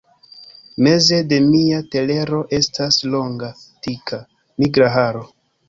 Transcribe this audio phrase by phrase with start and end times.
[0.87, 3.53] Meze de mia telero estas longa,
[3.89, 4.23] dika,
[4.65, 5.27] nigra haro!